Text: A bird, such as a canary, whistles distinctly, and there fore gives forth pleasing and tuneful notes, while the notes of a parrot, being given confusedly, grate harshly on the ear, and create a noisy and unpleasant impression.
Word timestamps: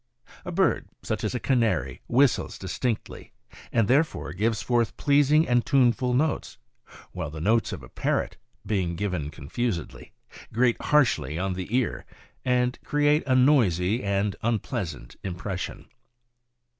A 0.43 0.51
bird, 0.51 0.89
such 1.03 1.23
as 1.23 1.35
a 1.35 1.39
canary, 1.39 2.01
whistles 2.07 2.57
distinctly, 2.57 3.33
and 3.71 3.87
there 3.87 4.03
fore 4.03 4.33
gives 4.33 4.59
forth 4.63 4.97
pleasing 4.97 5.47
and 5.47 5.63
tuneful 5.63 6.15
notes, 6.15 6.57
while 7.11 7.29
the 7.29 7.39
notes 7.39 7.71
of 7.71 7.83
a 7.83 7.87
parrot, 7.87 8.35
being 8.65 8.95
given 8.95 9.29
confusedly, 9.29 10.11
grate 10.51 10.81
harshly 10.81 11.37
on 11.37 11.53
the 11.53 11.67
ear, 11.77 12.03
and 12.43 12.79
create 12.83 13.21
a 13.27 13.35
noisy 13.35 14.03
and 14.03 14.35
unpleasant 14.41 15.17
impression. 15.23 15.85